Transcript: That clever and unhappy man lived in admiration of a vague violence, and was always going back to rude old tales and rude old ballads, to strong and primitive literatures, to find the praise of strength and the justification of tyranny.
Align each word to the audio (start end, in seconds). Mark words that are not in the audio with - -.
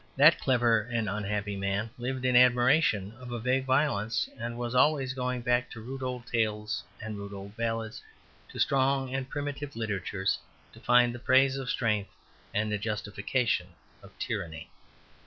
That 0.15 0.39
clever 0.39 0.81
and 0.81 1.07
unhappy 1.07 1.55
man 1.55 1.91
lived 1.95 2.25
in 2.25 2.35
admiration 2.35 3.11
of 3.19 3.31
a 3.31 3.39
vague 3.39 3.65
violence, 3.65 4.27
and 4.35 4.57
was 4.57 4.73
always 4.73 5.13
going 5.13 5.41
back 5.43 5.69
to 5.69 5.79
rude 5.79 6.01
old 6.01 6.25
tales 6.25 6.83
and 6.99 7.19
rude 7.19 7.33
old 7.35 7.55
ballads, 7.55 8.01
to 8.49 8.57
strong 8.57 9.13
and 9.13 9.29
primitive 9.29 9.75
literatures, 9.75 10.39
to 10.73 10.79
find 10.79 11.13
the 11.13 11.19
praise 11.19 11.55
of 11.55 11.69
strength 11.69 12.09
and 12.51 12.71
the 12.71 12.79
justification 12.79 13.73
of 14.01 14.17
tyranny. 14.17 14.71